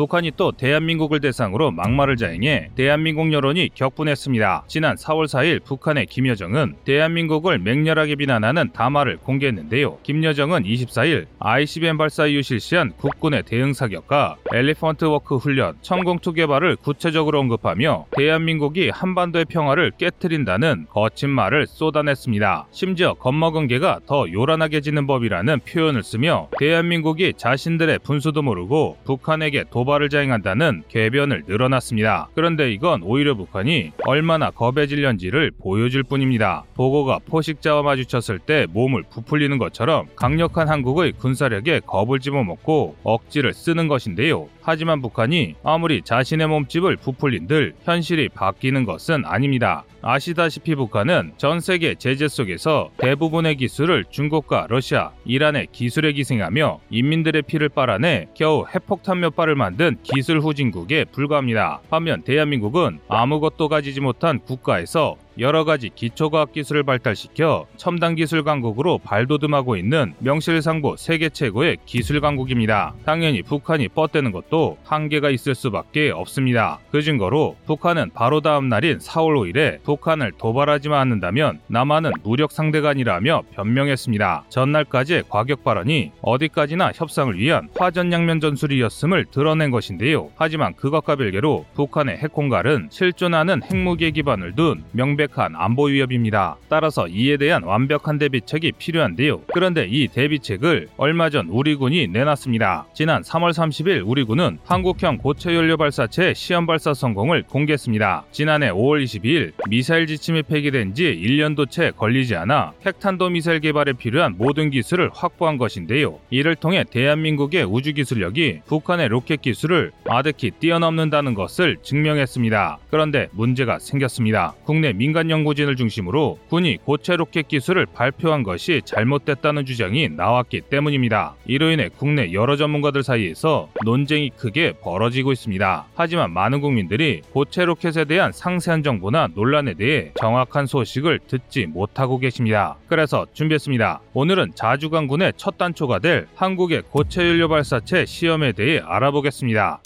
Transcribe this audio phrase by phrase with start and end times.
[0.00, 4.64] 북한이 또 대한민국을 대상으로 막말을 자행해 대한민국 여론이 격분했습니다.
[4.66, 9.98] 지난 4월 4일 북한의 김여정은 대한민국을 맹렬하게 비난하는 담화를 공개했는데요.
[10.02, 16.76] 김여정은 24일 ICBM 발사 이후 실시한 국군의 대응 사격과 Elephant Walk 훈련, 천궁 two 개발을
[16.76, 22.68] 구체적으로 언급하며 대한민국이 한반도의 평화를 깨뜨린다는 거친 말을 쏟아냈습니다.
[22.70, 30.08] 심지어 겁먹은 개가 더 요란하게 짖는 법이라는 표현을 쓰며 대한민국이 자신들의 분수도 모르고 북한에게 도발을
[30.08, 32.28] 자행한다는 궤변을 늘어놨습니다.
[32.34, 36.64] 그런데 이건 오히려 북한이 얼마나 겁에 질렸는지를 보여줄 뿐입니다.
[36.74, 44.48] 복어가 포식자와 마주쳤을 때 몸을 부풀리는 것처럼 강력한 한국의 군사력에 겁을 집어먹고 억지를 쓰는 것인데요.
[44.62, 49.84] 하지만 북한이 아무리 자신의 몸집을 부풀린들 현실이 바뀌는 것은 아닙니다.
[50.02, 57.68] 아시다시피 북한은 전 세계 제재 속에서 대부분의 기술을 중국과 러시아, 이란의 기술에 기생하며 인민들의 피를
[57.68, 61.80] 빨아내 겨우 핵폭탄 몇 발을 만든 기술 후진국에 불과합니다.
[61.90, 69.76] 반면 대한민국은 아무것도 가지지 못한 국가에서 여러 가지 기초과학 기술을 발달시켜 첨단 기술 강국으로 발돋움하고
[69.76, 72.94] 있는 명실상부 세계 최고의 기술 강국입니다.
[73.04, 76.80] 당연히 북한이 뻗대는 것도 한계가 있을 수밖에 없습니다.
[76.90, 83.42] 그 증거로 북한은 바로 다음 날인 4월 5일에 북한을 도발하지만 않는다면 남한은 무력 상대가 아니라며
[83.54, 84.44] 변명했습니다.
[84.48, 90.30] 전날까지의 과격 발언이 어디까지나 협상을 위한 화전양면 전술이었음을 드러낸 것인데요.
[90.36, 96.56] 하지만 그것과 별개로 북한의 핵공갈은 실존하는 핵무기에 기반을 둔 명백 한 안보 위협입니다.
[96.68, 99.42] 따라서 이에 대한 완벽한 대비책이 필요한데요.
[99.52, 102.86] 그런데 이 대비책을 얼마 전 우리 군이 내놨습니다.
[102.94, 108.24] 지난 3월 30일 우리 군은 한국형 고체 연료 발사체 시험 발사 성공을 공개했습니다.
[108.32, 114.36] 지난해 5월 22일 미사일 지침이 폐기된 지 1년도 채 걸리지 않아 핵탄도 미사일 개발에 필요한
[114.38, 116.18] 모든 기술을 확보한 것인데요.
[116.30, 122.78] 이를 통해 대한민국의 우주 기술력이 북한의 로켓 기술을 아득히 뛰어넘는다는 것을 증명했습니다.
[122.90, 124.54] 그런데 문제가 생겼습니다.
[124.64, 131.34] 국내 민간 연구진을 중심으로 군이 고체 로켓 기술을 발표한 것이 잘못됐다는 주장이 나왔기 때문입니다.
[131.46, 135.86] 이로 인해 국내 여러 전문가들 사이에서 논쟁이 크게 벌어지고 있습니다.
[135.94, 142.76] 하지만 많은 국민들이 고체 로켓에 대한 상세한 정보나 논란에 대해 정확한 소식을 듣지 못하고 계십니다.
[142.88, 144.00] 그래서 준비했습니다.
[144.14, 149.80] 오늘은 자주강군의 첫 단초가 될 한국의 고체 연료 발사체 시험에 대해 알아보겠습니다.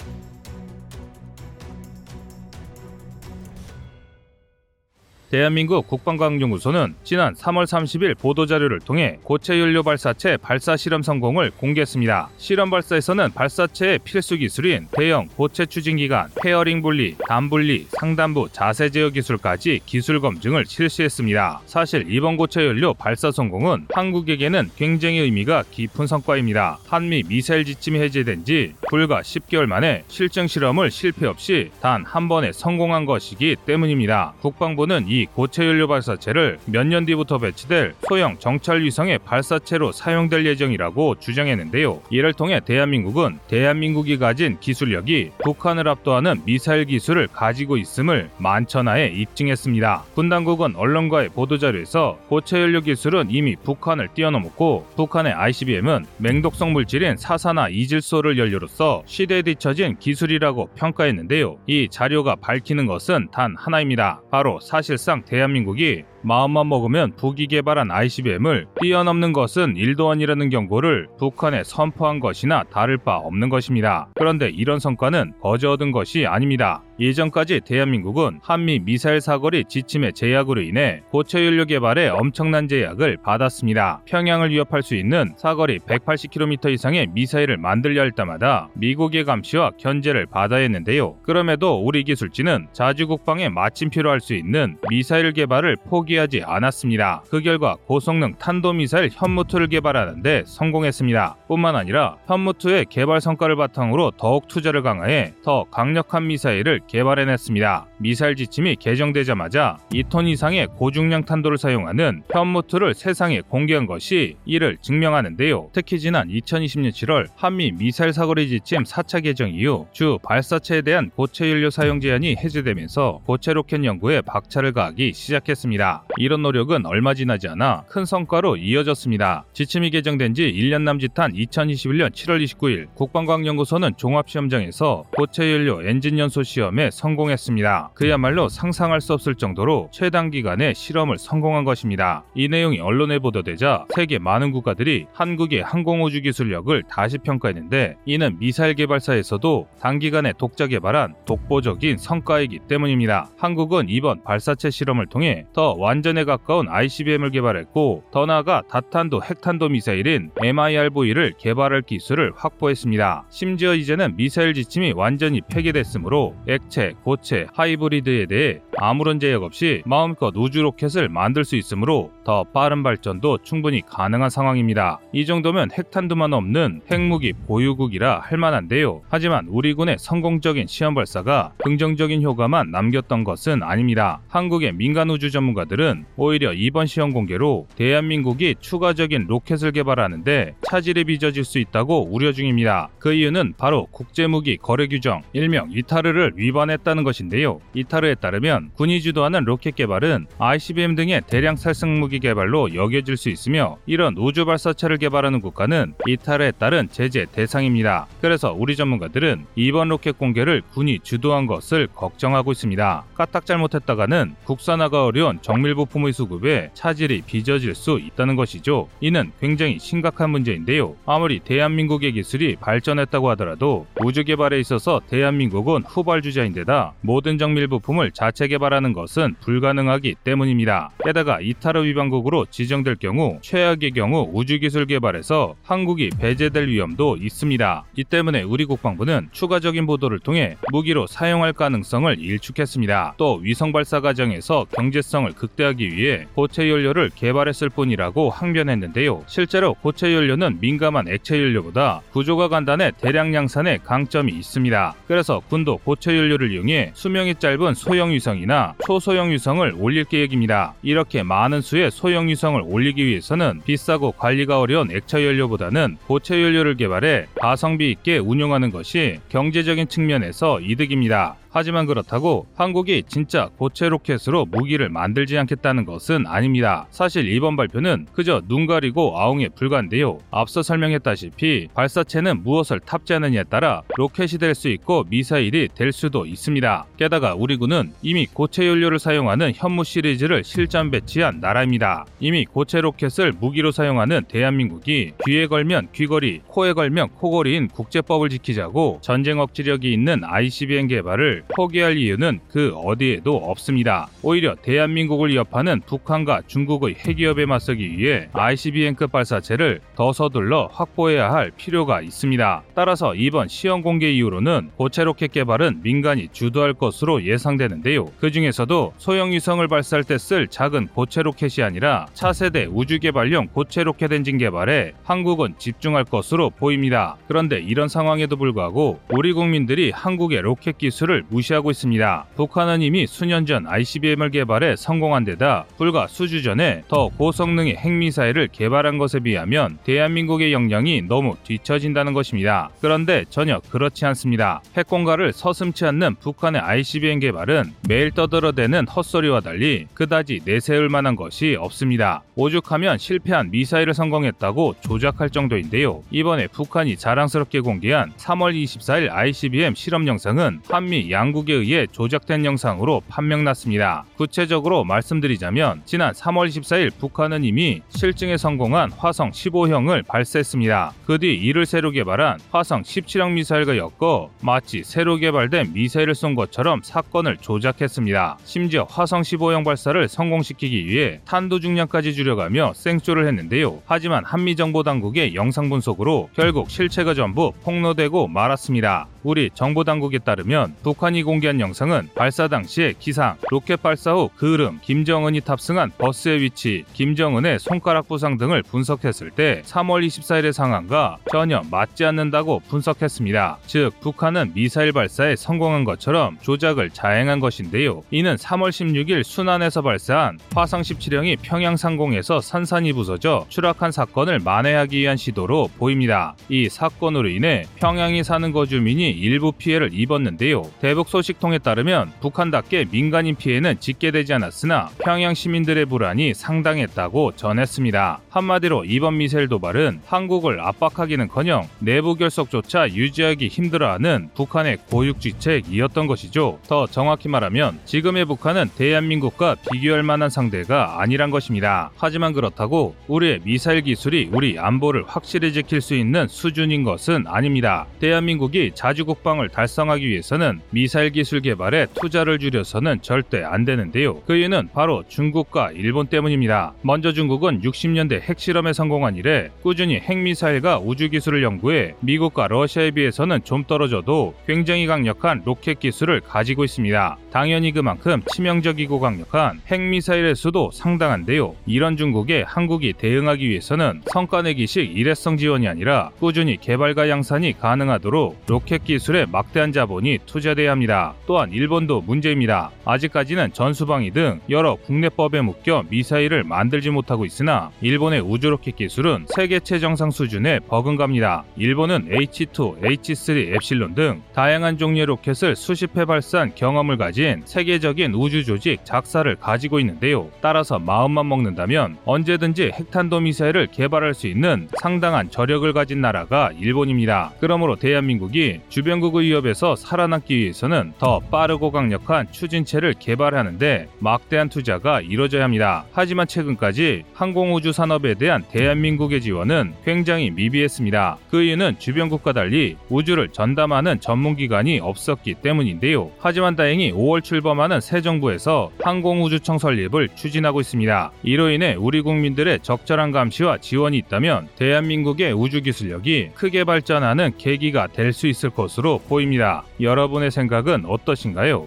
[5.34, 12.28] 대한민국 국방과학연구소는 지난 3월 30일 보도자료를 통해 고체 연료 발사체 발사 실험 성공을 공개했습니다.
[12.38, 19.08] 실험 발사에서는 발사체의 필수 기술인 대형 고체 추진 기관, fairing 분리, 단분리, 상단부 자세 제어
[19.10, 21.62] 기술까지 기술 검증을 실시했습니다.
[21.66, 26.78] 사실 이번 고체 연료 발사 성공은 한국에게는 굉장히 의미가 깊은 성과입니다.
[26.86, 32.52] 한미 미사일 지침이 해제된 지 불과 10개월 만에 실증 실험을 실패 없이 단 한 번에
[32.52, 34.34] 성공한 것이기 때문입니다.
[34.40, 41.14] 국방부는 이 고체 연료 발사체를 몇 년 뒤부터 배치될 소형 정찰 위성의 발사체로 사용될 예정이라고
[41.18, 42.02] 주장했는데요.
[42.10, 50.04] 이를 통해 대한민국은 대한민국이 가진 기술력이 북한을 압도하는 미사일 기술을 가지고 있음을 만천하에 입증했습니다.
[50.14, 57.68] 군 당국은 언론과의 보도자료에서 고체 연료 기술은 이미 북한을 뛰어넘었고 북한의 ICBM은 맹독성 물질인 사사나
[57.68, 61.56] 이질소를 연료로서 시대에 뒤처진 기술이라고 평가했는데요.
[61.66, 64.20] 이 자료가 밝히는 것은 단 하나입니다.
[64.30, 72.18] 바로 사실상 대한민국이 마음만 먹으면 북이 개발한 ICBM을 뛰어넘는 것은 일도 아니라는 경고를 북한에 선포한
[72.20, 74.08] 것이나 다를 바 없는 것입니다.
[74.14, 76.82] 그런데 이런 성과는 거저 얻은 것이 아닙니다.
[77.00, 84.02] 예전까지 대한민국은 한미 미사일 사거리 지침의 제약으로 인해 고체 연료 개발에 엄청난 제약을 받았습니다.
[84.04, 90.60] 평양을 위협할 수 있는 사거리 180km 이상의 미사일을 만들려 할 때마다 미국의 감시와 견제를 받아야
[90.62, 91.16] 했는데요.
[91.22, 97.22] 그럼에도 우리 기술진은 자주 국방에 마침표로 할 수 있는 미사일 개발을 포기 하지 않았습니다.
[97.30, 101.36] 그 결과 고성능 탄도미사일 현무투를 개발하는데 성공했습니다.
[101.48, 107.86] 뿐만 아니라 현무투의 개발 성과를 바탕으로 더욱 투자를 강화해 더 강력한 미사일을 개발해냈습니다.
[108.04, 115.70] 미사일 지침이 개정되자마자 2톤 이상의 고중량 탄도를 사용하는 현무투를 세상에 공개한 것이 이를 증명하는데요.
[115.72, 121.50] 특히 지난 2020년 7월 한미 미사일 사거리 지침 4차 개정 이후 주 발사체에 대한 고체
[121.50, 126.04] 연료 사용 제한이 해제되면서 고체 로켓 연구에 박차를 가하기 시작했습니다.
[126.18, 129.46] 이런 노력은 얼마 지나지 않아 큰 성과로 이어졌습니다.
[129.54, 136.90] 지침이 개정된 지 1년 남짓한 2021년 7월 29일 국방과학연구소는 종합시험장에서 고체 연료 엔진 연소 시험에
[136.90, 137.92] 성공했습니다.
[137.94, 142.24] 그야말로 상상할 수 없을 정도로 최단 기간에 실험을 성공한 것입니다.
[142.34, 149.68] 이 내용이 언론에 보도되자 세계 많은 국가들이 한국의 항공우주 기술력을 다시 평가했는데 이는 미사일 개발사에서도
[149.80, 153.30] 단기간에 독자 개발한 독보적인 성과이기 때문입니다.
[153.38, 160.30] 한국은 이번 발사체 실험을 통해 더 완전에 가까운 ICBM을 개발했고 더 나아가 다탄도 핵탄도 미사일인
[160.42, 163.26] MIRV를 개발할 기술을 확보했습니다.
[163.30, 170.60] 심지어 이제는 미사일 지침이 완전히 폐기됐으므로 액체, 고체, 하이브리드에 대해 아무런 제약 없이 마음껏 우주
[170.60, 174.98] 로켓을 만들 수 있으므로 더 빠른 발전도 충분히 가능한 상황입니다.
[175.10, 179.00] 이 정도면 핵탄두만 없는 핵무기 보유국이라 할 만한데요.
[179.08, 184.20] 하지만 우리 군의 성공적인 시험 발사가 긍정적인 효과만 남겼던 것은 아닙니다.
[184.28, 191.58] 한국의 민간 우주 전문가들은 오히려 이번 시험 공개로 대한민국이 추가적인 로켓을 개발하는데 차질이 빚어질 수
[191.58, 192.90] 있다고 우려 중입니다.
[192.98, 197.60] 그 이유는 바로 국제무기 거래 규정, 일명 ITAR를 위반했다는 것인데요.
[197.72, 203.78] ITAR에 따르면 군이 주도하는 로켓 개발은 ICBM 등의 대량 살상 무기 개발로 여겨질 수 있으며
[203.86, 208.06] 이런 우주 발사체를 개발하는 국가는 ITAR에 따른 제재 대상입니다.
[208.20, 213.04] 그래서 우리 전문가들은 이번 로켓 공개를 군이 주도한 것을 걱정하고 있습니다.
[213.14, 218.88] 까딱 잘못했다가는 국산화가 어려운 정밀 부품의 수급에 차질이 빚어질 수 있다는 것이죠.
[219.00, 220.96] 이는 굉장히 심각한 문제인데요.
[221.06, 228.92] 아무리 대한민국의 기술이 발전했다고 하더라도 우주 개발에 있어서 대한민국은 후발주자인데다 모든 정밀 부품을 자체 개발하는
[228.92, 230.90] 것은 불가능하기 때문입니다.
[231.04, 237.84] 게다가 이타르 위반국으로 지정될 경우 최악의 경우 우주 기술 개발에서 한국이 배제될 위험도 있습니다.
[237.96, 243.14] 이 때문에 우리 국방부는 추가적인 보도를 통해 무기로 사용할 가능성을 일축했습니다.
[243.16, 249.24] 또 위성 발사 과정에서 경제성을 극대화하기 위해 고체 연료를 개발했을 뿐이라고 항변했는데요.
[249.26, 254.94] 실제로 고체 연료는 민감한 액체 연료보다 구조가 간단해 대량 양산에 강점이 있습니다.
[255.08, 260.74] 그래서 군도 고체 연료를 이용해 수명이 짧은 소형 위성이나 초소형 위성을 올릴 계획입니다.
[260.82, 267.26] 이렇게 많은 수의 소형 위성을 올리기 위해서는 비싸고 관리가 어려운 액체 연료보다는 고체 연료를 개발해
[267.36, 271.36] 가성비 있게 운용하는 것이 경제적인 측면에서 이득입니다.
[271.54, 276.88] 하지만 그렇다고 한국이 진짜 고체 로켓으로 무기를 만들지 않겠다는 것은 아닙니다.
[276.90, 280.18] 사실 이번 발표는 그저 눈 가리고 아웅에 불과한데요.
[280.32, 286.86] 앞서 설명했다시피 발사체는 무엇을 탑재하느냐에 따라 로켓이 될 수 있고 미사일이 될 수도 있습니다.
[286.96, 292.04] 게다가 우리 군은 이미 고체 연료를 사용하는 현무 시리즈를 실전 배치한 나라입니다.
[292.20, 299.38] 이미 고체 로켓을 무기로 사용하는 대한민국이 귀에 걸면 귀걸이, 코에 걸면 코걸이인 국제법을 지키자고 전쟁
[299.38, 304.08] 억지력이 있는 ICBM 개발을 포기할 이유는 그 어디에도 없습니다.
[304.22, 312.00] 오히려 대한민국을 위협하는 북한과 중국의 핵위협에 맞서기 위해 ICBM급 발사체를 더 서둘러 확보해야 할 필요가
[312.00, 312.62] 있습니다.
[312.74, 318.06] 따라서 이번 시험 공개 이후로는 고체 로켓 개발은 민간이 주도할 것으로 예상되는데요.
[318.18, 323.82] 그 중에서도 소형 위성을 발사할 때 쓸 작은 고체 로켓이 아니라 차세대 우주 개발용 고체
[323.84, 327.16] 로켓 엔진 개발에 한국은 집중할 것으로 보입니다.
[327.28, 332.26] 그런데 이런 상황에도 불구하고 우리 국민들이 한국의 로켓 기술을 무시하고 있습니다.
[332.36, 338.98] 북한은 이미 수년 전 ICBM을 개발해 성공한 데다 불과 수주 전에 더 고성능의 핵미사일을 개발한
[338.98, 342.70] 것에 비하면 대한민국의 역량이 너무 뒤처진다는 것입니다.
[342.80, 344.62] 그런데 전혀 그렇지 않습니다.
[344.76, 352.22] 핵공가를 서슴치 않는 북한의 ICBM 개발은 매일 떠들어대는 헛소리와 달리 그다지 내세울 만한 것이 없습니다.
[352.36, 356.02] 오죽하면 실패한 미사일을 성공했다고 조작할 정도인데요.
[356.10, 363.02] 이번에 북한이 자랑스럽게 공개한 3월 24일 ICBM 실험 영상은 한미 양 국에 의해 조작된 영상으로
[363.08, 364.04] 판명났습니다.
[364.16, 370.92] 구체적으로 말씀드리자면 지난 3월 14일 북한은 이미 실증에 성공한 화성 15형을 발사했습니다.
[371.06, 376.80] 그 뒤 이를 새로 개발한 화성 17형 미사일과 엮어 마치 새로 개발된 미사일을 쏜 것처럼
[376.82, 378.38] 사건을 조작했습니다.
[378.44, 383.82] 심지어 화성 15형 발사를 성공시키기 위해 탄도 중량까지 줄여가며 생쇼를 했는데요.
[383.86, 389.08] 하지만 한미 정보 당국의 영상 분석으로 결국 실체가 전부 폭로되고 말았습니다.
[389.22, 394.80] 우리 정보 당국에 따르면 북한 이 공개한 영상은 발사 당시의 기상, 로켓 발사 후 그름,
[394.80, 402.06] 김정은이 탑승한 버스의 위치, 김정은의 손가락 부상 등을 분석했을 때 3월 24일의 상황과 전혀 맞지
[402.06, 403.58] 않는다고 분석했습니다.
[403.66, 408.02] 즉 북한은 미사일 발사에 성공한 것처럼 조작을 자행한 것인데요.
[408.10, 415.16] 이는 3월 16일 순안에서 발사한 화성 17형이 평양 상공에서 산산이 부서져 추락한 사건을 만회하기 위한
[415.16, 416.34] 시도로 보입니다.
[416.48, 420.62] 이 사건으로 인해 평양에 사는 거주민이 일부 피해를 입었는데요.
[420.94, 428.20] 외국 소식통에 따르면 북한답게 민간인 피해는 집계되지 않았으나 평양 시민들의 불안이 상당했다고 전했습니다.
[428.30, 436.60] 한마디로 이번 미사일 도발은 한국을 압박하기는커녕 내부 결속조차 유지하기 힘들어하는 북한의 고육지책이었던 것이죠.
[436.68, 441.90] 더 정확히 말하면 지금의 북한은 대한민국과 비교할 만한 상대가 아니란 것입니다.
[441.96, 447.86] 하지만 그렇다고 우리의 미사일 기술이 우리 안보를 확실히 지킬 수 있는 수준인 것은 아닙니다.
[447.98, 454.20] 대한민국이 자주 국방을 달성하기 위해서는 미사일 기술 개발에 투자를 줄여서는 절대 안 되는데요.
[454.22, 456.74] 그 이유는 바로 중국과 일본 때문입니다.
[456.82, 463.64] 먼저 중국은 60년대 핵실험에 성공한 이래 꾸준히 핵미사일과 우주 기술을 연구해 미국과 러시아에 비해서는 좀
[463.64, 467.18] 떨어져도 굉장히 강력한 로켓 기술을 가지고 있습니다.
[467.34, 471.56] 당연히 그만큼 치명적이고 강력한 핵미사일의 수도 상당한데요.
[471.66, 479.26] 이런 중국에 한국이 대응하기 위해서는 성과내기식 일회성 지원이 아니라 꾸준히 개발과 양산이 가능하도록 로켓 기술에
[479.26, 481.14] 막대한 자본이 투자돼야 합니다.
[481.26, 482.70] 또한 일본도 문제입니다.
[482.84, 489.58] 아직까지는 전수방위 등 여러 국내법에 묶여 미사일을 만들지 못하고 있으나 일본의 우주 로켓 기술은 세계
[489.58, 491.42] 최정상 수준에 버금갑니다.
[491.56, 498.44] 일본은 H2, H3, 엡실론 등 다양한 종류의 로켓을 수십 회 발사한 경험을 가진 세계적인 우주
[498.44, 500.30] 조직 작사를 가지고 있는데요.
[500.40, 507.32] 따라서 마음만 먹는다면 언제든지 핵탄도 미사일을 개발할 수 있는 상당한 저력을 가진 나라가 일본입니다.
[507.40, 515.84] 그러므로 대한민국이 주변국의 위협에서 살아남기 위해서는 더 빠르고 강력한 추진체를 개발하는데 막대한 투자가 이뤄져야 합니다.
[515.92, 521.18] 하지만 최근까지 항공우주 산업에 대한 대한민국의 지원은 굉장히 미비했습니다.
[521.30, 526.10] 그 이유는 주변국과 달리 우주를 전담하는 전문기관이 없었기 때문인데요.
[526.18, 531.12] 하지만 다행히 5월 출범하는 새 정부에서 항공우주청 설립을 추진하고 있습니다.
[531.22, 538.28] 이로 인해 우리 국민들의 적절한 감시와 지원이 있다면 대한민국의 우주기술력이 크게 발전하는 계기가 될 수
[538.28, 539.64] 있을 것으로 보입니다.
[539.80, 541.66] 여러분의 생각은 어떠신가요?